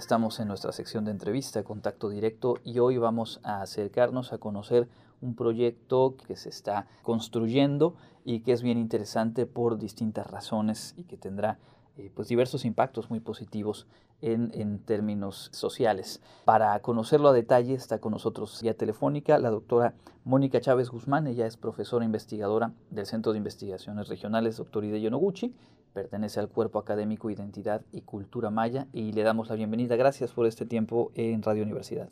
estamos 0.00 0.40
en 0.40 0.48
nuestra 0.48 0.72
sección 0.72 1.04
de 1.04 1.10
entrevista, 1.10 1.62
contacto 1.62 2.08
directo, 2.08 2.56
y 2.64 2.78
hoy 2.78 2.96
vamos 2.96 3.38
a 3.42 3.60
acercarnos 3.60 4.32
a 4.32 4.38
conocer 4.38 4.88
un 5.20 5.36
proyecto 5.36 6.16
que 6.26 6.36
se 6.36 6.48
está 6.48 6.86
construyendo 7.02 7.94
y 8.24 8.40
que 8.40 8.52
es 8.52 8.62
bien 8.62 8.78
interesante 8.78 9.44
por 9.44 9.78
distintas 9.78 10.26
razones 10.26 10.94
y 10.96 11.04
que 11.04 11.18
tendrá 11.18 11.58
eh, 12.00 12.10
pues 12.14 12.28
diversos 12.28 12.64
impactos 12.64 13.10
muy 13.10 13.20
positivos 13.20 13.86
en, 14.22 14.50
en, 14.54 14.78
términos 14.78 15.50
sociales. 15.52 16.22
Para 16.46 16.78
conocerlo 16.80 17.28
a 17.28 17.32
detalle 17.34 17.74
está 17.74 17.98
con 17.98 18.12
nosotros 18.12 18.60
vía 18.62 18.74
telefónica 18.74 19.38
la 19.38 19.50
doctora 19.50 19.94
Mónica 20.24 20.60
Chávez 20.60 20.88
Guzmán, 20.88 21.26
ella 21.26 21.46
es 21.46 21.58
profesora 21.58 22.04
investigadora 22.04 22.72
del 22.90 23.04
Centro 23.04 23.32
de 23.32 23.38
Investigaciones 23.38 24.08
Regionales 24.08 24.56
Dr. 24.56 24.84
Hideo 24.84 25.10
Noguchi, 25.10 25.54
pertenece 25.92 26.40
al 26.40 26.48
Cuerpo 26.48 26.78
Académico 26.78 27.28
Identidad 27.28 27.82
y 27.92 28.00
Cultura 28.00 28.48
Maya 28.50 28.86
y 28.94 29.12
le 29.12 29.22
damos 29.22 29.48
la 29.50 29.56
bienvenida. 29.56 29.96
Gracias 29.96 30.32
por 30.32 30.46
este 30.46 30.64
tiempo 30.64 31.12
en 31.14 31.42
Radio 31.42 31.62
Universidad. 31.62 32.08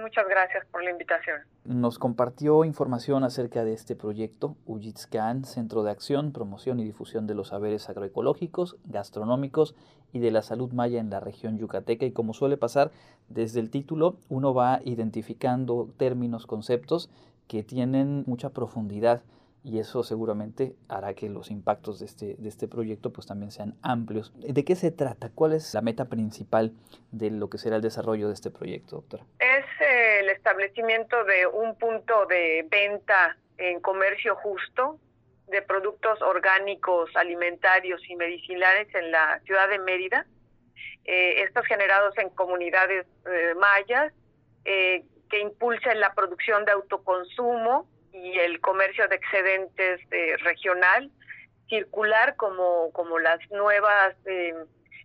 Muchas 0.00 0.26
gracias 0.26 0.64
por 0.70 0.82
la 0.82 0.90
invitación. 0.90 1.40
Nos 1.64 1.98
compartió 1.98 2.64
información 2.64 3.24
acerca 3.24 3.62
de 3.62 3.74
este 3.74 3.94
proyecto, 3.94 4.56
Ujitscan, 4.64 5.44
Centro 5.44 5.82
de 5.82 5.90
Acción, 5.90 6.32
Promoción 6.32 6.80
y 6.80 6.84
Difusión 6.84 7.26
de 7.26 7.34
los 7.34 7.48
Saberes 7.48 7.90
Agroecológicos, 7.90 8.76
Gastronómicos 8.84 9.74
y 10.12 10.20
de 10.20 10.30
la 10.30 10.42
Salud 10.42 10.72
Maya 10.72 10.98
en 10.98 11.10
la 11.10 11.20
región 11.20 11.58
yucateca. 11.58 12.06
Y 12.06 12.12
como 12.12 12.32
suele 12.32 12.56
pasar, 12.56 12.90
desde 13.28 13.60
el 13.60 13.70
título 13.70 14.16
uno 14.30 14.54
va 14.54 14.80
identificando 14.84 15.88
términos, 15.98 16.46
conceptos 16.46 17.10
que 17.46 17.62
tienen 17.62 18.24
mucha 18.26 18.50
profundidad 18.50 19.22
y 19.64 19.78
eso 19.78 20.02
seguramente 20.02 20.74
hará 20.88 21.14
que 21.14 21.28
los 21.28 21.50
impactos 21.50 22.00
de 22.00 22.06
este, 22.06 22.34
de 22.38 22.48
este 22.48 22.66
proyecto 22.66 23.12
pues 23.12 23.26
también 23.26 23.52
sean 23.52 23.74
amplios. 23.82 24.32
¿De 24.36 24.64
qué 24.64 24.74
se 24.74 24.90
trata? 24.90 25.30
¿Cuál 25.34 25.52
es 25.52 25.72
la 25.74 25.82
meta 25.82 26.06
principal 26.06 26.72
de 27.12 27.30
lo 27.30 27.48
que 27.48 27.58
será 27.58 27.76
el 27.76 27.82
desarrollo 27.82 28.28
de 28.28 28.34
este 28.34 28.50
proyecto, 28.50 28.96
doctora? 28.96 29.24
Es 29.38 29.64
eh, 29.80 30.20
el 30.20 30.30
establecimiento 30.30 31.24
de 31.24 31.46
un 31.46 31.76
punto 31.76 32.26
de 32.26 32.66
venta 32.68 33.36
en 33.56 33.80
comercio 33.80 34.34
justo 34.36 34.98
de 35.46 35.62
productos 35.62 36.20
orgánicos, 36.22 37.10
alimentarios 37.14 38.00
y 38.08 38.16
medicinales 38.16 38.92
en 38.94 39.12
la 39.12 39.40
ciudad 39.44 39.68
de 39.68 39.78
Mérida. 39.78 40.26
Eh, 41.04 41.42
estos 41.42 41.66
generados 41.66 42.16
en 42.18 42.30
comunidades 42.30 43.06
eh, 43.26 43.54
mayas 43.56 44.12
que 44.64 45.40
impulsen 45.40 45.98
la 45.98 46.14
producción 46.14 46.64
de 46.64 46.70
autoconsumo, 46.70 47.88
y 48.12 48.38
el 48.38 48.60
comercio 48.60 49.08
de 49.08 49.16
excedentes 49.16 50.00
eh, 50.10 50.36
regional 50.38 51.10
circular 51.68 52.36
como, 52.36 52.92
como 52.92 53.18
las 53.18 53.38
nuevas 53.50 54.14
eh, 54.26 54.54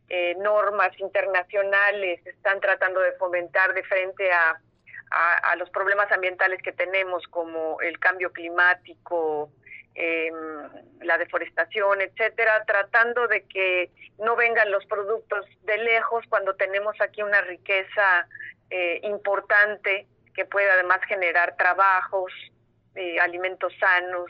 eh, 0.09 0.35
normas 0.39 0.91
internacionales 0.99 2.25
están 2.25 2.59
tratando 2.59 2.99
de 2.99 3.13
fomentar 3.13 3.73
de 3.73 3.83
frente 3.83 4.31
a, 4.31 4.59
a, 5.09 5.55
los 5.55 5.69
problemas 5.69 6.11
ambientales 6.11 6.61
que 6.61 6.73
tenemos 6.73 7.23
como 7.27 7.79
el 7.79 7.97
cambio 7.99 8.33
climático, 8.33 9.49
em, 9.95 10.33
la 11.01 11.17
deforestación, 11.17 12.01
etcétera, 12.01 12.65
tratando 12.65 13.27
de 13.27 13.45
que 13.45 13.89
no 14.19 14.35
vengan 14.35 14.69
los 14.69 14.85
productos 14.85 15.45
de 15.63 15.77
lejos 15.77 16.25
cuando 16.27 16.55
tenemos 16.55 16.99
aquí 16.99 17.23
una 17.23 17.41
riqueza 17.41 18.27
importante 19.03 20.07
que 20.35 20.43
puede 20.43 20.69
además 20.69 20.99
generar 21.07 21.55
trabajos, 21.55 22.33
alimentos 23.19 23.73
sanos, 23.79 24.27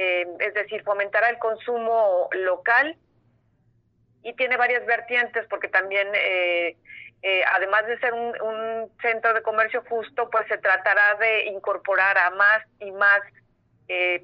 eh, 0.00 0.24
es 0.38 0.54
decir, 0.54 0.84
fomentará 0.84 1.28
el 1.28 1.38
consumo 1.38 2.28
local. 2.32 2.96
Y 4.22 4.32
tiene 4.34 4.56
varias 4.56 4.86
vertientes 4.86 5.44
porque 5.50 5.66
también, 5.66 6.06
eh, 6.14 6.76
eh, 7.22 7.42
además 7.52 7.84
de 7.88 7.98
ser 7.98 8.14
un, 8.14 8.92
centro 9.02 9.34
de 9.34 9.42
comercio 9.42 9.82
justo, 9.88 10.30
pues 10.30 10.46
se 10.46 10.58
tratará 10.58 11.16
de 11.16 11.46
incorporar 11.46 12.16
a 12.16 12.30
más 12.30 12.62
y 12.78 12.92
más 12.92 13.20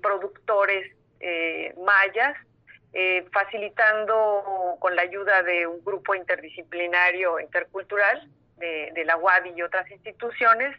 productores 0.02 0.94
mayas, 1.78 2.36
facilitando 3.32 4.76
con 4.78 4.94
la 4.94 5.02
ayuda 5.02 5.42
de 5.42 5.66
un 5.66 5.82
grupo 5.82 6.14
interdisciplinario 6.14 7.40
intercultural 7.40 8.28
de, 8.58 8.90
de 8.92 9.04
la 9.06 9.16
UADI 9.16 9.54
y 9.56 9.62
otras 9.62 9.90
instituciones, 9.90 10.76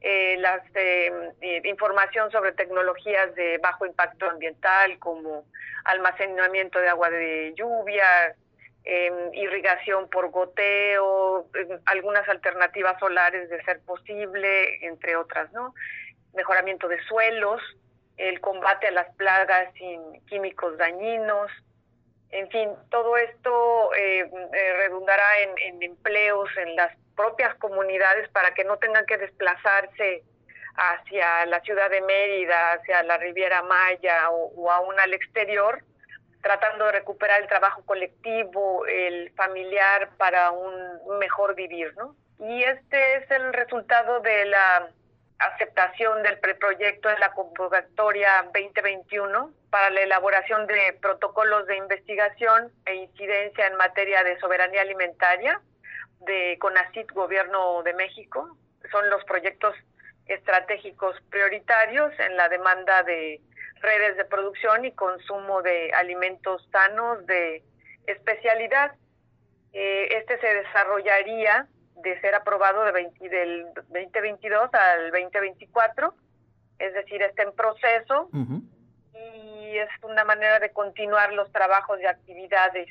eh, 0.00 0.36
las 0.38 0.62
eh, 0.74 1.12
eh, 1.42 1.60
información 1.64 2.30
sobre 2.30 2.52
tecnologías 2.52 3.34
de 3.34 3.58
bajo 3.58 3.84
impacto 3.84 4.30
ambiental 4.30 4.98
como 4.98 5.44
almacenamiento 5.84 6.78
de 6.78 6.88
agua 6.88 7.10
de 7.10 7.52
lluvia, 7.54 8.34
em, 8.84 9.34
irrigación 9.34 10.08
por 10.08 10.30
goteo, 10.30 11.46
em, 11.54 11.78
algunas 11.84 12.26
alternativas 12.28 12.98
solares 12.98 13.50
de 13.50 13.62
ser 13.62 13.80
posible, 13.80 14.86
entre 14.86 15.16
otras, 15.16 15.52
¿no? 15.52 15.74
Mejoramiento 16.34 16.88
de 16.88 17.02
suelos, 17.02 17.60
el 18.16 18.40
combate 18.40 18.86
a 18.86 18.92
las 18.92 19.14
plagas 19.16 19.72
sin 19.74 20.24
químicos 20.26 20.78
dañinos, 20.78 21.50
en 22.30 22.48
fin, 22.48 22.70
todo 22.90 23.16
esto 23.16 23.94
eh, 23.94 24.24
redundará 24.78 25.40
en, 25.40 25.74
en 25.74 25.82
empleos 25.82 26.48
en 26.56 26.76
las 26.76 26.96
propias 27.20 27.54
comunidades 27.56 28.30
para 28.30 28.54
que 28.54 28.64
no 28.64 28.78
tengan 28.78 29.04
que 29.04 29.18
desplazarse 29.18 30.22
hacia 30.74 31.44
la 31.46 31.60
ciudad 31.60 31.90
de 31.90 32.00
Mérida, 32.00 32.72
hacia 32.72 33.02
la 33.02 33.18
Riviera 33.18 33.62
Maya 33.62 34.30
o, 34.30 34.70
aún 34.70 34.98
al 34.98 35.12
exterior, 35.12 35.82
tratando 36.40 36.86
de 36.86 36.92
recuperar 36.92 37.42
el 37.42 37.48
trabajo 37.48 37.84
colectivo, 37.84 38.86
el 38.86 39.30
familiar 39.32 40.08
para 40.16 40.50
un 40.50 41.18
mejor 41.18 41.54
vivir, 41.54 41.94
¿no? 41.98 42.16
Y 42.38 42.62
este 42.62 43.16
es 43.16 43.30
el 43.30 43.52
resultado 43.52 44.20
de 44.20 44.46
la 44.46 44.88
aceptación 45.40 46.22
del 46.22 46.38
preproyecto 46.38 47.10
en 47.10 47.20
la 47.20 47.32
convocatoria 47.32 48.48
2021 48.54 49.52
para 49.68 49.90
la 49.90 50.00
elaboración 50.00 50.66
de 50.66 50.96
protocolos 51.02 51.66
de 51.66 51.76
investigación 51.76 52.72
e 52.86 52.94
incidencia 52.94 53.66
en 53.66 53.76
materia 53.76 54.24
de 54.24 54.38
soberanía 54.38 54.80
alimentaria 54.80 55.60
de 56.20 56.58
CONACIT 56.60 57.12
Gobierno 57.12 57.82
de 57.82 57.94
México. 57.94 58.56
Son 58.90 59.08
los 59.10 59.24
proyectos 59.24 59.74
estratégicos 60.26 61.16
prioritarios 61.30 62.12
en 62.18 62.36
la 62.36 62.48
demanda 62.48 63.02
de 63.02 63.40
redes 63.80 64.16
de 64.16 64.24
producción 64.24 64.84
y 64.84 64.92
consumo 64.92 65.62
de 65.62 65.92
alimentos 65.92 66.66
sanos 66.70 67.26
de 67.26 67.62
especialidad. 68.06 68.92
Eh, 69.72 70.08
este 70.18 70.38
se 70.40 70.54
desarrollaría 70.54 71.66
de 71.96 72.20
ser 72.20 72.34
aprobado 72.34 72.84
de 72.84 72.92
del 73.28 73.66
2022 73.74 74.70
al 74.72 75.10
2024, 75.10 76.14
es 76.78 76.94
decir, 76.94 77.22
está 77.22 77.42
en 77.42 77.52
proceso 77.52 78.30
y 79.12 79.76
es 79.76 79.88
una 80.02 80.24
manera 80.24 80.58
de 80.60 80.70
continuar 80.70 81.32
los 81.32 81.50
trabajos 81.52 82.00
y 82.00 82.06
actividades 82.06 82.88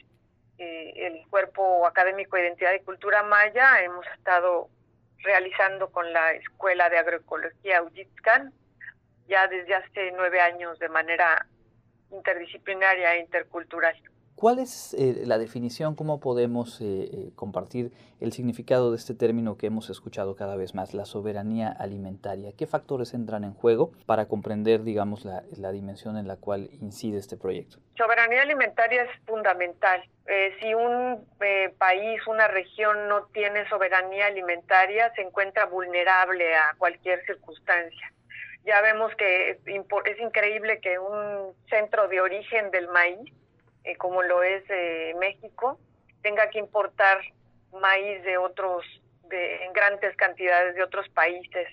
eh, 0.60 0.94
el 1.08 1.26
Cuerpo 1.30 1.88
Académico 1.88 2.36
de 2.36 2.44
Identidad 2.44 2.74
y 2.74 2.82
Cultura 2.82 3.24
Maya 3.24 3.82
hemos 3.82 4.06
estado 4.08 4.70
realizando 5.20 5.90
con 5.90 6.12
la 6.12 6.34
Escuela 6.34 6.90
de 6.90 6.98
Agroecología 6.98 7.82
Ujitscan 7.82 8.54
ya 9.28 9.48
desde 9.48 9.76
hace 9.76 10.12
nueve 10.12 10.42
años 10.42 10.78
de 10.80 10.90
manera 10.90 11.46
interdisciplinaria 12.12 13.16
e 13.16 13.22
intercultural. 13.22 13.96
¿Cuál 14.40 14.60
es 14.60 14.94
eh, 14.94 15.24
la 15.26 15.38
definición? 15.38 15.98
¿Cómo 15.98 16.22
podemos 16.22 16.80
eh, 16.80 16.86
eh, 16.86 17.32
compartir 17.36 17.92
el 18.22 18.32
significado 18.32 18.90
de 18.92 18.96
este 18.96 19.14
término 19.14 19.58
que 19.58 19.68
hemos 19.68 19.90
escuchado 19.90 20.38
cada 20.38 20.56
vez 20.56 20.74
más, 20.74 20.94
la 20.94 21.04
soberanía 21.04 21.76
alimentaria? 21.78 22.54
¿Qué 22.58 22.66
factores 22.66 23.14
entran 23.14 23.44
en 23.44 23.54
juego 23.54 23.92
para 24.06 24.30
comprender, 24.30 24.84
digamos, 24.84 25.26
la, 25.26 25.72
dimensión 25.74 26.16
en 26.16 26.26
la 26.26 26.38
cual 26.38 26.70
incide 26.80 27.18
este 27.18 27.36
proyecto? 27.36 27.80
Soberanía 27.98 28.44
alimentaria 28.44 29.04
es 29.04 29.10
fundamental. 29.28 30.08
si 30.62 30.74
un 30.74 31.28
país, 31.78 32.26
una 32.26 32.48
región 32.48 33.10
no 33.10 33.26
tiene 33.34 33.68
soberanía 33.68 34.28
alimentaria, 34.28 35.12
se 35.16 35.22
encuentra 35.22 35.66
vulnerable 35.66 36.56
a 36.56 36.76
cualquier 36.78 37.26
circunstancia. 37.26 38.14
Ya 38.64 38.80
vemos 38.80 39.14
que 39.18 39.60
es 39.66 40.20
increíble 40.22 40.80
que 40.80 40.98
un 40.98 41.54
centro 41.70 42.08
de 42.08 42.22
origen 42.22 42.72
del 42.72 42.88
maíz 42.88 43.34
eh, 43.90 43.96
como 43.98 44.22
lo 44.22 44.44
es 44.44 44.64
eh, 44.70 45.16
México, 45.20 45.80
tenga 46.22 46.50
que 46.50 46.60
importar 46.60 47.22
maíz 47.74 48.24
de 48.24 48.38
otros, 48.38 48.86
de, 49.24 49.66
en 49.66 49.74
grandes 49.74 50.16
cantidades 50.16 50.76
de 50.76 50.84
otros 50.84 51.10
países. 51.10 51.68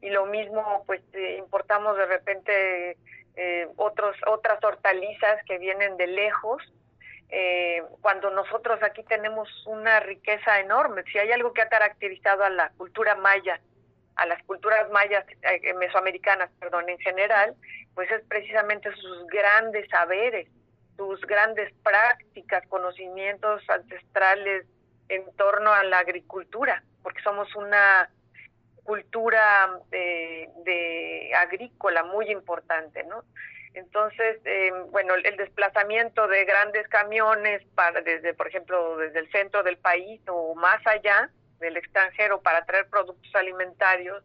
Y 0.00 0.10
lo 0.10 0.26
mismo, 0.26 0.82
pues 0.86 1.00
eh, 1.12 1.36
importamos 1.38 1.96
de 1.96 2.06
repente 2.06 2.96
otros, 3.76 4.14
otras 4.26 4.62
hortalizas 4.62 5.42
que 5.46 5.56
vienen 5.56 5.96
de 5.96 6.06
lejos, 6.06 6.62
cuando 8.02 8.28
nosotros 8.28 8.82
aquí 8.82 9.02
tenemos 9.04 9.48
una 9.66 10.00
riqueza 10.00 10.60
enorme. 10.60 11.02
Si 11.10 11.18
hay 11.18 11.32
algo 11.32 11.54
que 11.54 11.62
ha 11.62 11.68
caracterizado 11.70 12.44
a 12.44 12.50
la 12.50 12.68
cultura 12.76 13.14
maya, 13.14 13.58
a 14.16 14.26
las 14.26 14.42
culturas 14.42 14.90
mayas 14.90 15.24
mesoamericanas, 15.78 16.50
perdón, 16.60 16.90
en 16.90 16.98
general, 16.98 17.54
pues 17.94 18.10
es 18.10 18.22
precisamente 18.28 18.94
sus 18.96 19.26
grandes 19.28 19.88
saberes, 19.88 20.46
sus 20.96 21.20
grandes 21.22 21.72
prácticas, 21.82 22.66
conocimientos 22.68 23.62
ancestrales 23.68 24.66
en 25.08 25.24
torno 25.36 25.72
a 25.72 25.84
la 25.84 25.98
agricultura, 25.98 26.82
porque 27.02 27.22
somos 27.22 27.54
una 27.56 28.10
cultura 28.84 29.80
de, 29.90 31.32
agrícola 31.36 32.02
muy 32.04 32.30
importante, 32.30 33.04
¿no? 33.04 33.24
Entonces, 33.74 34.40
em, 34.44 34.90
bueno, 34.90 35.14
el, 35.14 35.36
desplazamiento 35.36 36.28
de 36.28 36.44
grandes 36.44 36.86
camiones 36.88 37.62
para 37.74 38.02
desde, 38.02 38.34
por 38.34 38.48
ejemplo, 38.48 38.98
desde 38.98 39.20
el 39.20 39.30
centro 39.30 39.62
del 39.62 39.78
país 39.78 40.20
o 40.28 40.54
más 40.54 40.86
allá 40.86 41.30
del 41.58 41.76
extranjero 41.76 42.42
para 42.42 42.64
traer 42.66 42.88
productos 42.88 43.34
alimentarios, 43.34 44.22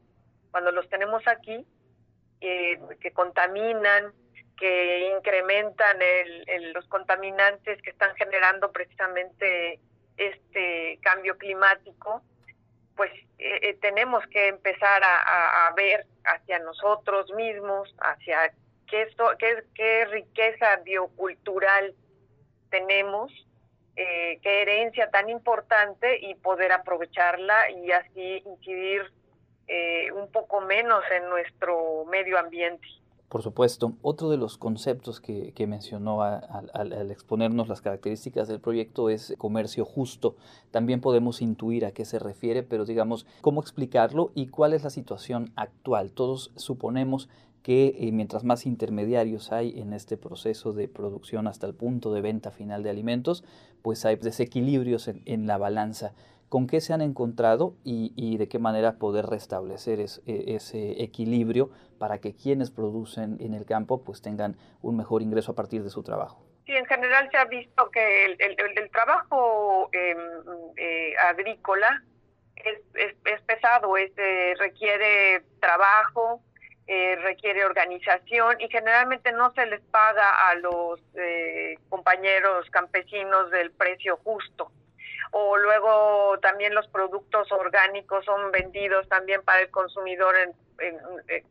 cuando 0.51 0.71
los 0.71 0.89
tenemos 0.89 1.25
aquí, 1.27 1.65
eh, 2.41 2.79
que 2.99 3.11
contaminan, 3.11 4.11
que 4.57 5.11
incrementan 5.15 5.97
el, 6.01 6.73
los 6.73 6.85
contaminantes 6.87 7.81
que 7.81 7.91
están 7.91 8.15
generando 8.15 8.71
precisamente 8.71 9.79
este 10.17 10.99
cambio 11.01 11.37
climático, 11.37 12.23
pues 12.95 13.11
eh, 13.37 13.59
eh, 13.61 13.77
tenemos 13.79 14.25
que 14.27 14.47
empezar 14.47 15.03
a, 15.03 15.71
ver 15.75 16.07
hacia 16.25 16.57
nosotros 16.59 17.31
mismos, 17.33 17.93
hacia 17.99 18.51
qué 18.87 20.05
riqueza 20.05 20.77
biocultural 20.77 21.93
tenemos, 22.71 23.31
eh, 23.95 24.39
qué 24.41 24.63
herencia 24.63 25.11
tan 25.11 25.29
importante 25.29 26.17
y 26.19 26.33
poder 26.35 26.71
aprovecharla 26.71 27.69
y 27.69 27.91
así 27.91 28.43
incidir 28.45 29.13
un 30.13 30.31
poco 30.31 30.61
menos 30.61 31.03
en 31.11 31.29
nuestro 31.29 32.05
medio 32.05 32.39
ambiente. 32.39 32.87
Por 33.29 33.43
supuesto, 33.43 33.93
otro 34.01 34.29
de 34.29 34.37
los 34.37 34.57
conceptos 34.57 35.19
que, 35.19 35.67
mencionó 35.67 36.21
al 36.21 37.11
exponernos 37.11 37.67
las 37.67 37.81
características 37.81 38.47
del 38.47 38.61
proyecto 38.61 39.09
es 39.09 39.35
comercio 39.37 39.83
justo. 39.83 40.37
También 40.71 41.01
podemos 41.01 41.41
intuir 41.41 41.85
a 41.85 41.91
qué 41.91 42.05
se 42.05 42.19
refiere, 42.19 42.63
pero 42.63 42.85
digamos, 42.85 43.25
¿cómo 43.41 43.59
explicarlo 43.59 44.31
y 44.33 44.47
cuál 44.47 44.73
es 44.73 44.83
la 44.83 44.89
situación 44.89 45.51
actual? 45.57 46.11
Todos 46.11 46.51
suponemos 46.55 47.27
que 47.63 47.97
eh, 47.99 48.13
mientras 48.13 48.45
más 48.45 48.65
intermediarios 48.65 49.51
hay 49.51 49.77
en 49.77 49.91
este 49.91 50.15
proceso 50.15 50.71
de 50.71 50.87
producción 50.87 51.47
hasta 51.47 51.67
el 51.67 51.73
punto 51.73 52.13
de 52.13 52.21
venta 52.21 52.51
final 52.51 52.81
de 52.81 52.91
alimentos, 52.91 53.43
pues 53.81 54.05
hay 54.05 54.15
desequilibrios 54.15 55.09
en 55.09 55.47
la 55.47 55.57
balanza 55.57 56.13
con 56.49 56.67
qué 56.67 56.79
se 56.81 56.93
han 56.93 57.01
encontrado 57.01 57.73
y, 57.83 58.37
de 58.37 58.47
qué 58.47 58.59
manera 58.59 58.93
poder 58.93 59.25
restablecer 59.25 59.99
e, 59.99 60.05
ese 60.55 61.03
equilibrio 61.03 61.69
para 61.99 62.19
que 62.19 62.35
quienes 62.35 62.71
producen 62.71 63.37
en 63.39 63.53
el 63.53 63.65
campo 63.65 64.03
pues 64.03 64.21
tengan 64.21 64.55
un 64.81 64.97
mejor 64.97 65.21
ingreso 65.21 65.51
a 65.51 65.55
partir 65.55 65.83
de 65.83 65.89
su 65.89 66.03
trabajo. 66.03 66.45
Sí, 66.65 66.73
en 66.73 66.85
general 66.85 67.29
se 67.31 67.37
ha 67.37 67.45
visto 67.45 67.89
que 67.91 68.25
el, 68.25 68.91
trabajo 68.91 69.89
em, 69.93 70.17
eh, 70.75 71.13
agrícola 71.17 72.03
es, 72.55 73.41
pesado, 73.43 73.95
es, 73.95 74.11
eh, 74.17 74.53
requiere 74.57 75.43
trabajo, 75.59 76.41
eh, 76.87 77.15
requiere 77.17 77.65
organización 77.65 78.59
y 78.59 78.67
generalmente 78.69 79.31
no 79.31 79.53
se 79.53 79.65
les 79.65 79.81
paga 79.81 80.49
a 80.49 80.55
los 80.55 81.01
compañeros 81.89 82.69
campesinos 82.69 83.49
del 83.51 83.71
precio 83.71 84.17
justo 84.23 84.71
o 85.31 85.57
luego 85.57 86.37
también 86.39 86.73
los 86.73 86.87
productos 86.87 87.51
orgánicos 87.51 88.25
son 88.25 88.51
vendidos 88.51 89.07
también 89.09 89.43
para 89.43 89.61
el 89.61 89.69
consumidor 89.69 90.35
en, 90.37 90.53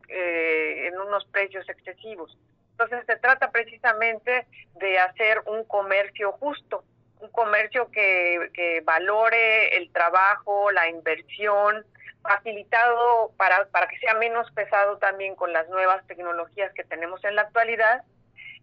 eh, 0.09 0.87
en, 0.87 0.99
unos 0.99 1.25
precios 1.25 1.67
excesivos. 1.69 2.37
Entonces 2.71 3.05
se 3.05 3.17
trata 3.17 3.51
precisamente 3.51 4.45
de 4.75 4.99
hacer 4.99 5.41
un 5.45 5.63
comercio 5.63 6.33
justo, 6.33 6.83
un 7.19 7.29
comercio 7.29 7.89
que, 7.91 8.51
que 8.53 8.81
valore 8.81 9.77
el 9.77 9.91
trabajo, 9.91 10.71
la 10.71 10.87
inversión, 10.89 11.85
facilitado 12.21 13.31
para, 13.37 13.65
para 13.65 13.87
que 13.87 13.97
sea 13.99 14.13
menos 14.15 14.51
pesado 14.51 14.97
también 14.97 15.35
con 15.35 15.53
las 15.53 15.67
nuevas 15.69 16.05
tecnologías 16.07 16.71
que 16.73 16.83
tenemos 16.83 17.23
en 17.23 17.35
la 17.35 17.43
actualidad 17.43 18.03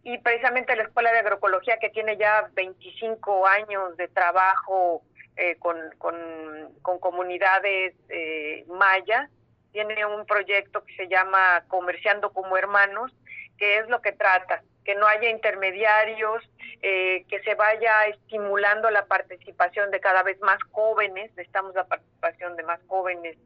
y 0.04 0.18
precisamente 0.18 0.76
la 0.76 0.84
Escuela 0.84 1.10
de 1.12 1.20
Agroecología, 1.20 1.78
que 1.78 1.88
tiene 1.88 2.16
ya 2.18 2.48
25 2.52 3.46
años 3.46 3.96
de 3.96 4.06
trabajo 4.08 5.02
eh, 5.36 5.56
con, 5.58 5.76
con, 5.98 6.98
comunidades 7.00 7.94
eh, 8.10 8.64
mayas, 8.68 9.30
tiene 9.72 10.04
un 10.04 10.26
proyecto 10.26 10.84
que 10.84 10.94
se 10.94 11.08
llama 11.08 11.64
Comerciando 11.68 12.32
como 12.32 12.56
Hermanos, 12.56 13.12
que 13.56 13.78
es 13.78 13.88
lo 13.88 14.02
que 14.02 14.12
trata, 14.12 14.62
que 14.84 14.94
no 14.94 15.06
haya 15.06 15.30
intermediarios, 15.30 16.42
eh, 16.82 17.24
que 17.28 17.40
se 17.40 17.54
vaya 17.54 18.04
estimulando 18.06 18.90
la 18.90 19.06
participación 19.06 19.90
de 19.90 20.00
cada 20.00 20.22
vez 20.22 20.38
más 20.42 20.58
jóvenes, 20.70 21.30
necesitamos 21.30 21.74
la 21.74 21.86
participación 21.86 22.56
de 22.56 22.62
más 22.62 22.80
jóvenes 22.88 23.38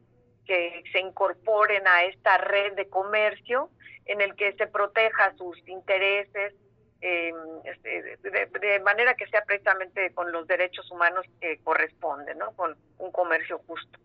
que 0.49 0.81
se 0.91 0.99
incorporen 0.99 1.87
a 1.87 2.05
esta 2.05 2.39
red 2.39 2.73
de 2.73 2.89
comercio 2.89 3.69
en 4.05 4.19
el 4.19 4.33
que 4.33 4.53
se 4.53 4.65
proteja 4.65 5.31
sus 5.37 5.55
intereses, 5.67 6.55
eh, 7.01 7.31
de, 8.59 8.79
manera 8.79 9.13
que 9.13 9.27
sea 9.27 9.43
precisamente 9.45 10.11
con 10.15 10.31
los 10.31 10.47
derechos 10.47 10.89
humanos 10.89 11.23
que 11.39 11.59
corresponden, 11.59 12.39
¿no? 12.39 12.51
con 12.53 12.75
un 12.97 13.11
comercio 13.11 13.61
justo. 13.67 13.99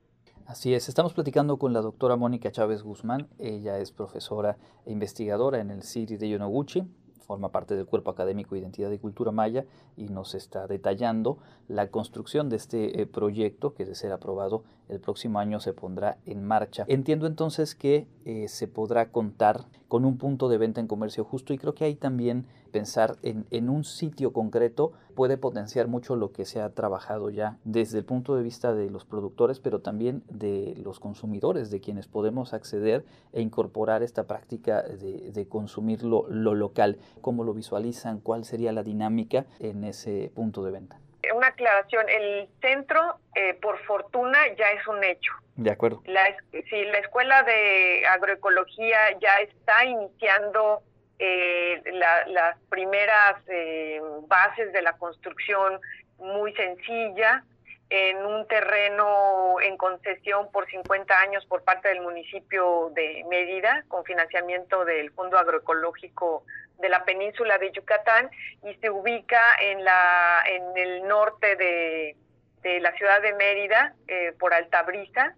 Así 0.47 0.75
es, 0.75 0.91
estamos 0.91 1.15
platicando 1.15 1.57
con 1.57 1.73
la 1.73 1.81
doctora 1.81 2.17
Mónica 2.17 2.53
Chávez 2.53 2.83
Guzmán, 2.83 3.27
ella 3.39 3.79
es 3.79 3.91
profesora 3.91 4.59
e 4.85 4.93
investigadora 4.93 5.61
en 5.61 5.71
el 5.71 5.83
CIRI 5.83 6.19
de 6.19 6.29
Yonoguchi, 6.29 6.83
forma 7.25 7.51
parte 7.51 7.75
del 7.75 7.87
cuerpo 7.87 8.11
académico 8.11 8.55
Identidad 8.55 8.91
y 8.91 8.99
Cultura 8.99 9.33
Maya 9.33 9.65
y 9.97 10.09
nos 10.09 10.35
está 10.35 10.67
detallando 10.67 11.39
la 11.69 11.89
construcción 11.89 12.49
de 12.49 12.57
este 12.57 13.01
eh, 13.01 13.07
proyecto 13.07 13.75
que 13.75 13.85
de 13.85 13.95
ser 13.95 14.13
aprobado 14.13 14.63
el 14.89 15.01
próximo 15.01 15.39
año 15.39 15.61
se 15.61 15.73
pondrá 15.73 16.19
en 16.27 16.45
marcha. 16.45 16.85
Entiendo 16.89 17.27
entonces 17.27 17.75
que 17.75 18.07
eh, 18.25 18.49
se 18.49 18.69
podrá 18.69 19.11
contar 19.11 19.65
con 19.89 20.05
un 20.05 20.19
punto 20.19 20.49
de 20.49 20.59
venta 20.59 20.81
en 20.81 20.87
comercio 20.87 21.25
justo 21.25 21.53
y 21.53 21.59
creo 21.59 21.75
que 21.75 21.85
ahí 21.85 21.95
también 21.95 22.47
pensar 22.75 23.15
en, 23.23 23.47
en, 23.53 23.71
un 23.71 23.85
sitio 23.85 24.33
concreto 24.33 24.93
puede 25.15 25.37
potenciar 25.37 25.87
mucho 25.87 26.17
lo 26.17 26.33
que 26.33 26.45
se 26.45 26.61
ha 26.61 26.75
trabajado 26.75 27.31
ya 27.31 27.57
desde 27.63 27.99
el 27.99 28.05
punto 28.05 28.35
de 28.35 28.43
vista 28.43 28.75
de 28.75 28.91
los 28.91 29.05
productores, 29.05 29.61
pero 29.61 29.79
también 29.79 30.25
de 30.29 30.75
los 30.83 30.99
consumidores, 30.99 31.71
de 31.71 31.81
quienes 31.81 32.09
podemos 32.09 32.53
acceder 32.53 33.05
e 33.33 33.43
incorporar 33.43 34.03
esta 34.03 34.25
práctica 34.25 34.83
de, 34.83 35.31
de 35.31 35.49
consumir 35.49 36.03
lo, 36.03 36.27
lo 36.29 36.57
local. 36.57 36.99
¿Cómo 37.21 37.45
lo 37.45 37.55
visualizan? 37.55 38.19
¿Cuál 38.19 38.45
sería 38.45 38.73
la 38.73 38.83
dinámica 38.83 39.47
en 39.61 39.85
ese 39.85 40.33
punto 40.35 40.65
de 40.65 40.73
venta? 40.73 40.99
Una 41.33 41.47
aclaración, 41.47 42.05
el 42.09 42.49
centro, 42.61 43.21
eh, 43.37 43.55
por 43.63 43.79
fortuna, 43.85 44.39
ya 44.59 44.67
es 44.71 44.85
un 44.89 45.03
hecho. 45.05 45.31
De 45.55 45.71
acuerdo. 45.71 46.03
La, 46.07 46.25
sí, 46.51 46.85
la 46.91 46.99
Escuela 46.99 47.45
de 47.45 48.05
Agroecología 48.07 48.99
ya 49.21 49.37
está 49.37 49.85
iniciando 49.85 50.83
eh, 51.19 51.83
las 52.27 52.59
primeras 52.69 53.37
eh, 53.49 54.01
bases 54.27 54.73
de 54.73 54.83
la 54.83 54.95
construcción 54.95 55.81
muy 56.19 56.53
sencilla 56.55 57.45
en 57.91 58.25
un 58.25 58.47
terreno 58.49 59.61
en 59.61 59.77
concesión 59.77 60.51
por 60.51 60.67
50 60.69 61.21
años 61.21 61.45
por 61.47 61.63
parte 61.63 61.89
del 61.89 62.01
municipio 62.01 62.91
de 62.95 63.25
Mérida 63.29 63.85
con 63.89 64.05
financiamiento 64.05 64.85
del 64.85 65.11
Fondo 65.13 65.39
Agroecológico 65.39 66.45
de 66.81 66.89
la 66.89 67.05
península 67.05 67.59
de 67.59 67.71
Yucatán 67.73 68.31
y 68.65 68.75
se 68.75 68.91
ubica 68.91 69.41
en 69.61 69.85
la 69.85 70.43
en 70.47 70.77
el 70.77 71.07
norte 71.07 71.57
de, 71.57 72.17
de 72.63 72.81
la 72.81 72.93
ciudad 72.97 73.23
de 73.23 73.35
Mérida 73.35 73.95
eh, 74.09 74.33
por 74.39 74.53
Altabrisa 74.53 75.37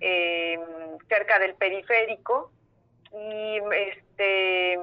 eh, 0.00 0.58
cerca 1.08 1.38
del 1.38 1.54
periférico 1.54 2.50
y 3.18 3.60
este 3.72 4.74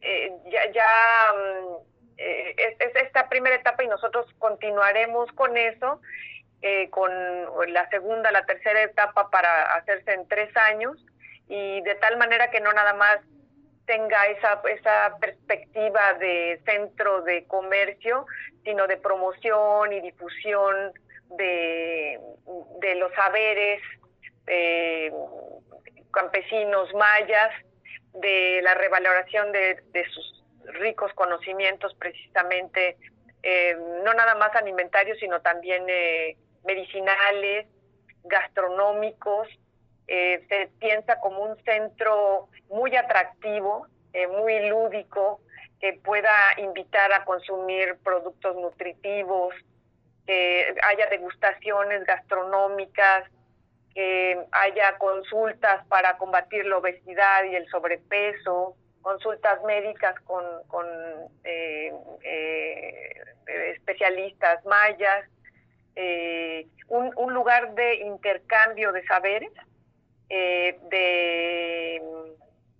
eh, 0.00 0.32
ya, 0.46 0.72
ya 0.72 1.32
mm, 1.34 1.76
es, 2.16 2.96
esta 3.02 3.28
primera 3.28 3.56
etapa 3.56 3.84
y 3.84 3.88
nosotros 3.88 4.26
continuaremos 4.38 5.30
con 5.32 5.56
eso 5.56 6.00
con 6.90 7.12
la 7.74 7.86
segunda 7.90 8.32
la 8.32 8.46
tercera 8.46 8.82
etapa 8.82 9.28
para 9.30 9.74
hacerse 9.74 10.14
en 10.14 10.26
tres 10.28 10.48
años 10.56 10.96
y 11.46 11.82
de 11.82 11.94
tal 11.96 12.16
manera 12.16 12.50
que 12.50 12.60
no 12.60 12.72
nada 12.72 12.94
más 12.94 13.18
tenga 13.86 14.26
esa, 14.28 14.62
esa 14.70 15.16
perspectiva 15.20 16.14
de 16.14 16.60
centro 16.64 17.22
de 17.22 17.44
comercio, 17.46 18.26
sino 18.64 18.86
de 18.86 18.96
promoción 18.96 19.92
y 19.92 20.00
difusión 20.00 20.92
de, 21.36 22.18
de 22.80 22.94
los 22.96 23.12
saberes 23.12 23.82
eh, 24.46 25.12
campesinos 26.14 26.92
mayas, 26.94 27.50
de 28.14 28.60
la 28.62 28.74
revaloración 28.74 29.50
de, 29.52 29.82
de 29.92 30.04
sus 30.10 30.44
ricos 30.66 31.12
conocimientos 31.14 31.94
precisamente, 31.94 32.96
eh, 33.42 33.76
no 34.04 34.14
nada 34.14 34.34
más 34.36 34.54
alimentarios, 34.54 35.18
sino 35.18 35.40
también 35.40 35.84
eh, 35.88 36.36
medicinales, 36.64 37.66
gastronómicos, 38.24 39.48
eh, 40.06 40.44
se 40.48 40.70
piensa 40.78 41.20
como 41.20 41.40
un 41.40 41.56
centro 41.64 42.48
muy 42.68 42.94
atractivo, 42.96 43.86
muy 44.30 44.68
lúdico, 44.68 45.40
que 45.80 45.94
pueda 45.94 46.32
invitar 46.58 47.12
a 47.12 47.24
consumir 47.24 47.98
productos 48.04 48.54
nutritivos, 48.54 49.54
que 50.24 50.72
haya 50.82 51.08
degustaciones 51.08 52.04
gastronómicas, 52.04 53.24
que 53.94 54.44
haya 54.50 54.98
consultas 54.98 55.86
para 55.86 56.18
combatir 56.18 56.66
la 56.66 56.78
obesidad 56.78 57.44
y 57.44 57.54
el 57.54 57.68
sobrepeso, 57.68 58.76
consultas 59.02 59.62
médicas 59.64 60.18
con, 60.20 60.44
con 60.66 60.86
eh, 61.44 61.92
eh, 62.22 63.22
especialistas 63.76 64.64
mayas, 64.64 65.28
eh, 65.94 66.66
un, 66.88 67.12
un, 67.16 67.32
lugar 67.32 67.74
de 67.74 67.96
intercambio 67.96 68.90
de 68.92 69.04
saberes, 69.06 69.52
de 70.28 72.02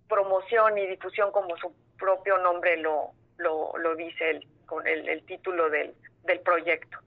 promoción 0.09 0.77
y 0.77 0.87
difusión 0.87 1.31
como 1.31 1.55
su 1.57 1.73
propio 1.97 2.37
nombre 2.39 2.75
lo, 2.77 3.11
lo, 3.37 3.77
lo 3.77 3.95
dice 3.95 4.31
el, 4.31 4.47
con 4.65 4.85
el, 4.85 5.07
el 5.07 5.25
título 5.25 5.69
del, 5.69 5.93
del 6.23 6.39
proyecto. 6.41 6.97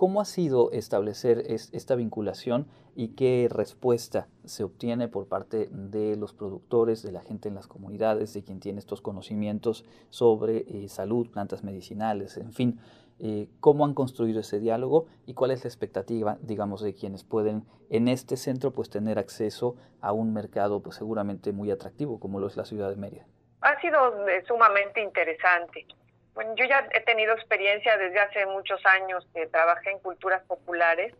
¿Cómo 0.00 0.22
ha 0.22 0.24
sido 0.24 0.72
establecer 0.72 1.44
esta 1.50 1.94
vinculación 1.94 2.66
y 2.96 3.08
qué 3.16 3.48
respuesta 3.50 4.28
se 4.46 4.64
obtiene 4.64 5.08
por 5.08 5.28
parte 5.28 5.68
de 5.70 6.16
los 6.16 6.32
productores, 6.32 7.02
de 7.02 7.12
la 7.12 7.20
gente 7.20 7.50
en 7.50 7.54
las 7.54 7.66
comunidades, 7.66 8.32
de 8.32 8.42
quien 8.42 8.60
tiene 8.60 8.78
estos 8.78 9.02
conocimientos 9.02 9.84
sobre 10.08 10.64
eh, 10.66 10.88
salud, 10.88 11.30
plantas 11.30 11.64
medicinales, 11.64 12.38
en 12.38 12.54
fin? 12.54 12.80
Eh, 13.18 13.48
¿Cómo 13.60 13.84
han 13.84 13.92
construido 13.92 14.40
ese 14.40 14.58
diálogo 14.58 15.04
y 15.26 15.34
cuál 15.34 15.50
es 15.50 15.64
la 15.64 15.68
expectativa, 15.68 16.38
digamos, 16.40 16.80
de 16.80 16.94
quienes 16.94 17.22
pueden 17.22 17.66
en 17.90 18.08
este 18.08 18.38
centro 18.38 18.70
pues 18.70 18.88
tener 18.88 19.18
acceso 19.18 19.76
a 20.00 20.12
un 20.14 20.32
mercado 20.32 20.80
pues 20.80 20.96
seguramente 20.96 21.52
muy 21.52 21.70
atractivo 21.70 22.18
como 22.18 22.40
lo 22.40 22.46
es 22.46 22.56
la 22.56 22.64
ciudad 22.64 22.88
de 22.88 22.96
Mérida? 22.96 23.26
Ha 23.60 23.78
sido 23.82 24.26
eh, 24.30 24.42
sumamente 24.48 25.02
interesante. 25.02 25.84
Bueno, 26.34 26.54
yo 26.54 26.64
ya 26.64 26.88
he 26.92 27.00
tenido 27.00 27.34
experiencia 27.34 27.96
desde 27.96 28.20
hace 28.20 28.46
muchos 28.46 28.80
años 28.86 29.26
que 29.34 29.46
trabajé 29.46 29.90
en 29.90 29.98
culturas 29.98 30.42
populares 30.44 31.14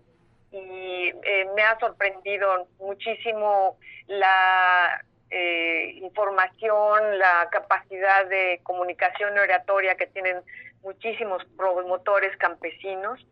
y 0.53 1.13
eh, 1.23 1.49
me 1.55 1.63
ha 1.63 1.79
sorprendido 1.79 2.69
muchísimo 2.79 3.79
la 4.07 5.03
eh, 5.31 5.93
información, 6.03 7.19
la 7.19 7.49
capacidad 7.51 8.27
de 8.27 8.61
comunicación 8.63 9.39
oratoria 9.39 9.95
que 9.97 10.07
tienen 10.09 10.43
muchísimos 10.83 11.45
promotores 11.57 12.37
campesinos. 12.37 13.25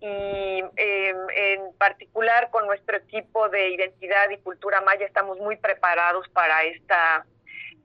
Y 0.00 0.62
eh, 0.76 1.14
en 1.34 1.72
particular 1.76 2.50
con 2.50 2.66
nuestro 2.66 2.98
equipo 2.98 3.48
de 3.48 3.70
identidad 3.70 4.30
y 4.30 4.38
cultura 4.38 4.80
maya 4.82 5.04
estamos 5.04 5.38
muy 5.38 5.56
preparados 5.56 6.28
para 6.28 6.62
esta 6.64 7.26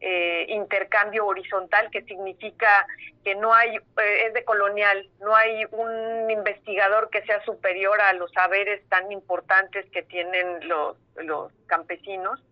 eh, 0.05 0.47
intercambio 0.49 1.25
horizontal, 1.25 1.89
que 1.89 2.01
significa 2.03 2.85
que 3.23 3.35
no 3.35 3.53
hay, 3.53 3.77
eh, 3.77 4.25
es 4.27 4.33
de 4.33 4.43
colonial, 4.43 5.09
no 5.21 5.33
hay 5.33 5.63
un 5.71 6.29
investigador 6.29 7.09
que 7.09 7.21
sea 7.21 7.41
superior 7.45 8.01
a 8.01 8.11
los 8.11 8.29
saberes 8.33 8.85
tan 8.89 9.09
importantes 9.13 9.85
que 9.91 10.03
tienen 10.03 10.67
los, 10.67 10.97
campesinos. 11.67 12.43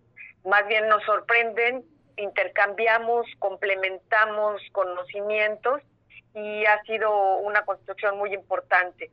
Más 0.46 0.66
bien 0.68 0.88
nos 0.88 1.04
sorprenden, 1.04 1.84
intercambiamos, 2.16 3.28
complementamos 3.38 4.62
conocimientos 4.72 5.82
y 6.34 6.66
ha 6.66 6.82
sido 6.84 7.36
una 7.40 7.66
construcción 7.66 8.18
muy 8.18 8.34
importante. 8.34 9.12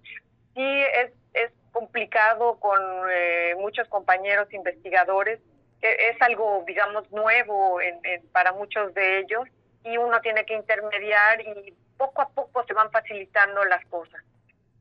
Sí, 0.55 0.83
es, 0.95 1.11
es 1.35 1.51
complicado 1.73 2.61
con 2.61 2.81
eh, 3.11 3.57
muchos 3.59 3.89
compañeros 3.89 4.47
investigadores 4.53 5.41
es 5.81 6.21
algo, 6.23 6.65
digamos, 6.67 7.11
nuevo 7.11 7.81
en, 7.81 8.01
para 8.33 8.53
muchos 8.53 8.93
de 8.95 9.21
ellos 9.21 9.49
y 9.85 9.97
uno 9.97 10.21
tiene 10.21 10.45
que 10.45 10.55
intermediar 10.55 11.41
y 11.41 11.75
poco 11.97 12.23
a 12.23 12.29
poco 12.29 12.65
se 12.65 12.75
van 12.75 12.91
facilitando 12.91 13.65
las 13.65 13.85
cosas. 13.87 14.23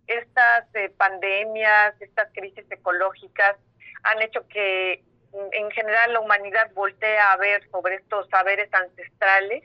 Estas 0.08 0.64
eh, 0.76 0.90
pandemias, 0.98 1.94
estas 2.00 2.30
crisis 2.34 2.66
ecológicas 2.70 3.58
han 4.04 4.22
hecho 4.22 4.48
que 4.48 5.04
mm, 5.34 5.54
en 5.54 5.72
general 5.72 6.14
la 6.14 6.20
humanidad 6.20 6.72
voltea 6.74 7.32
a 7.32 7.38
ver 7.38 7.68
sobre 7.70 7.96
estos 7.96 8.28
saberes 8.30 8.74
ancestrales, 8.74 9.64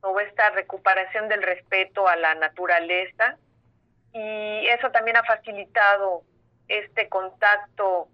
sobre 0.00 0.26
esta 0.26 0.50
recuperación 0.50 1.28
del 1.28 1.42
respeto 1.42 2.06
a 2.06 2.16
la 2.16 2.34
naturaleza 2.34 3.38
y 4.12 4.66
eso 4.68 4.90
también 4.92 5.16
ha 5.16 5.24
facilitado 5.24 6.22
este 6.68 7.08
contacto 7.08 8.08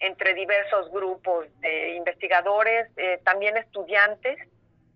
entre 0.00 0.34
diversos 0.34 0.90
grupos 0.90 1.46
de 1.60 1.96
investigadores, 1.96 2.88
eh, 2.96 3.20
también 3.24 3.56
estudiantes 3.56 4.38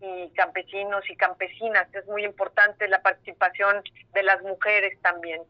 y 0.00 0.30
campesinos 0.30 1.08
y 1.10 1.16
campesinas. 1.16 1.92
Es 1.94 2.06
muy 2.06 2.24
importante 2.24 2.88
la 2.88 3.02
participación 3.02 3.82
de 4.12 4.22
las 4.22 4.42
mujeres 4.42 4.98
también, 5.02 5.42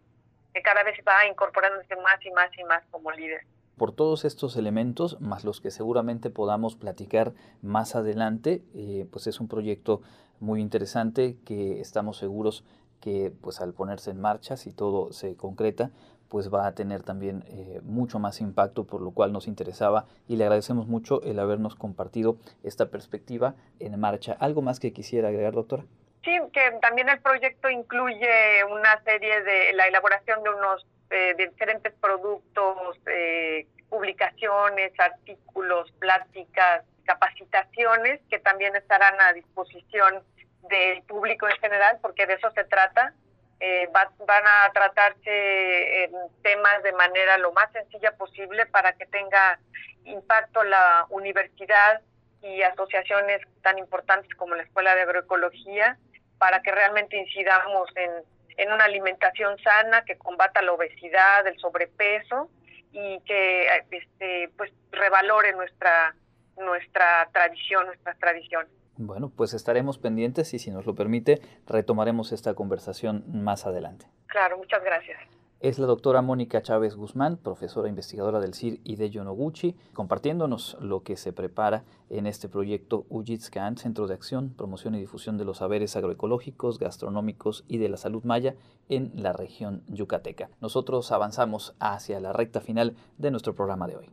que 0.55 0.63
cada 0.63 0.83
vez 0.83 0.99
va 1.07 1.27
incorporándose 1.27 1.97
más 1.97 2.25
y 2.25 2.31
más 2.31 2.51
y 2.59 2.65
más 2.65 2.83
como 2.91 3.11
líderes. 3.11 3.47
Por 3.77 3.95
todos 3.95 4.25
estos 4.27 4.57
elementos, 4.57 5.21
más 5.21 5.45
los 5.45 5.61
que 5.61 5.71
seguramente 5.71 6.29
podamos 6.29 6.77
platicar 6.77 7.33
más 7.63 7.97
adelante, 7.97 8.63
eh, 8.75 9.07
pues 9.11 9.27
es 9.27 9.41
un 9.41 9.49
proyecto 9.49 10.03
muy 10.39 10.61
interesante 10.61 11.37
que 11.47 11.81
estamos 11.81 12.19
seguros 12.19 12.65
que 13.01 13.33
pues 13.41 13.61
al 13.61 13.73
ponerse 13.73 14.11
en 14.11 14.21
marcha, 14.21 14.57
si 14.57 14.73
todo 14.73 15.13
se 15.13 15.37
concreta, 15.37 15.91
pues 16.31 16.53
va 16.53 16.67
a 16.67 16.75
tener 16.75 17.03
también 17.03 17.45
eh, 17.49 17.81
mucho 17.83 18.19
más 18.19 18.41
impacto, 18.41 18.87
por 18.87 19.03
lo 19.03 19.11
cual 19.11 19.33
nos 19.33 19.49
interesaba 19.49 20.07
y 20.29 20.37
le 20.37 20.45
agradecemos 20.45 20.87
mucho 20.87 21.21
el 21.23 21.39
habernos 21.39 21.75
compartido 21.75 22.37
esta 22.63 22.89
perspectiva 22.91 23.55
en 23.81 23.99
marcha. 23.99 24.37
¿Algo 24.39 24.63
más 24.63 24.81
que 24.81 24.93
quisiera 24.93 25.29
agregar, 25.29 25.53
doctora? 25.53 25.85
Sí, 26.25 26.31
que 26.53 26.79
también 26.81 27.09
el 27.09 27.21
proyecto 27.21 27.69
incluye 27.69 28.65
una 28.71 29.03
serie 29.05 29.43
de 29.43 29.73
la 29.73 29.87
elaboración 29.87 30.43
de 30.43 30.51
unos 30.51 30.87
eh, 31.11 31.35
diferentes 31.37 31.93
productos, 31.95 32.97
eh, 33.07 33.67
publicaciones, 33.89 34.93
artículos, 34.99 35.91
pláticas, 35.99 36.85
capacitaciones 37.05 38.21
que 38.31 38.39
también 38.39 38.77
estarán 38.77 39.21
a 39.21 39.33
disposición 39.33 40.23
del 40.69 41.03
público 41.03 41.49
en 41.49 41.57
general, 41.57 41.99
porque 42.01 42.27
de 42.27 42.35
eso 42.35 42.51
se 42.53 42.63
trata, 42.65 43.15
eh, 43.61 43.89
van 43.93 44.47
a 44.47 44.73
tratarse 44.73 46.11
temas 46.43 46.83
de 46.83 46.93
manera 46.93 47.39
lo 47.39 47.53
más 47.53 47.71
sencilla 47.73 48.17
posible 48.17 48.67
para 48.67 48.95
que 48.95 49.07
tenga 49.07 49.59
impacto 50.05 50.65
la 50.65 51.07
universidad 51.11 52.01
y 52.43 52.63
asociaciones 52.63 53.43
tan 53.63 53.79
importantes 53.79 54.35
como 54.37 54.55
la 54.55 54.63
Escuela 54.63 54.95
de 54.95 55.03
Agroecología 55.03 55.99
para 56.39 56.63
que 56.63 56.73
realmente 56.73 57.19
incidamos 57.19 57.91
en, 57.97 58.11
en 58.57 58.73
una 58.73 58.85
alimentación 58.85 59.59
sana 59.59 60.05
que 60.05 60.17
combata 60.17 60.63
la 60.63 60.73
obesidad, 60.73 61.47
el 61.47 61.59
sobrepeso 61.59 62.51
y 62.93 63.21
que 63.21 63.85
este, 63.91 64.51
pues 64.57 64.73
revalore 64.91 65.53
nuestra 65.53 66.15
nuestra 66.57 67.29
tradición, 67.33 67.87
nuestras 67.87 68.19
tradiciones. 68.19 68.71
Bueno, 69.03 69.33
pues 69.35 69.55
estaremos 69.55 69.97
pendientes 69.97 70.53
y 70.53 70.59
si 70.59 70.71
nos 70.71 70.85
lo 70.85 70.95
permite, 70.95 71.41
retomaremos 71.67 72.33
esta 72.33 72.53
conversación 72.53 73.25
más 73.33 73.65
adelante. 73.65 74.07
Claro, 74.27 74.59
muchas 74.59 74.85
gracias. 74.85 75.19
Es 75.61 75.79
la 75.79 75.87
doctora 75.87 76.21
Mónica 76.21 76.61
Chávez 76.61 76.97
Guzmán, 76.97 77.39
profesora 77.39 77.89
investigadora 77.89 78.41
del 78.41 78.53
CIR 78.53 78.81
y 78.85 78.97
de 78.97 79.09
Yonoguchi, 79.09 79.75
compartiéndonos 79.95 80.77
lo 80.83 81.03
que 81.03 81.17
se 81.17 81.33
prepara 81.33 81.85
en 82.11 82.27
este 82.27 82.51
proyecto 82.51 83.07
Ujitscan, 83.09 83.79
Centro 83.79 84.07
de 84.07 84.13
Acción, 84.13 84.53
Promoción 84.55 84.95
y 84.95 85.01
Difusión 85.01 85.39
de 85.39 85.47
los 85.47 85.59
Saberes 85.59 85.97
Agroecológicos, 85.97 86.79
Gastronómicos 86.79 87.65
y 87.69 87.79
de 87.79 87.89
la 87.89 87.97
Salud 87.97 88.25
Maya 88.25 88.55
en 88.91 89.13
la 89.15 89.33
región 89.33 89.83
yucateca. 89.87 90.51
Nosotros 90.61 91.11
avanzamos 91.11 91.75
hacia 91.81 92.21
la 92.21 92.35
recta 92.35 92.61
final 92.61 92.97
de 93.17 93.31
nuestro 93.31 93.55
programa 93.55 93.87
de 93.87 93.97
hoy. 93.97 94.11